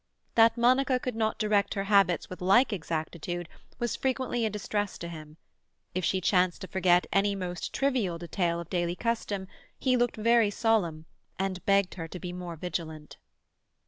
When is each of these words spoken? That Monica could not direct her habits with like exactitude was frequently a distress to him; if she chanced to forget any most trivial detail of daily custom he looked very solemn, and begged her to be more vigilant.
That 0.33 0.57
Monica 0.57 0.99
could 0.99 1.15
not 1.15 1.37
direct 1.37 1.75
her 1.75 1.83
habits 1.83 2.27
with 2.27 2.41
like 2.41 2.73
exactitude 2.73 3.47
was 3.77 3.95
frequently 3.95 4.47
a 4.47 4.49
distress 4.49 4.97
to 4.97 5.07
him; 5.07 5.37
if 5.93 6.03
she 6.03 6.19
chanced 6.19 6.61
to 6.61 6.67
forget 6.67 7.05
any 7.13 7.35
most 7.35 7.71
trivial 7.71 8.17
detail 8.17 8.59
of 8.59 8.67
daily 8.67 8.95
custom 8.95 9.47
he 9.77 9.95
looked 9.95 10.15
very 10.17 10.49
solemn, 10.49 11.05
and 11.37 11.63
begged 11.67 11.93
her 11.93 12.07
to 12.07 12.19
be 12.19 12.33
more 12.33 12.55
vigilant. 12.55 13.17